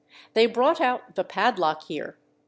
[0.33, 2.17] They brought out "The Padlock" here.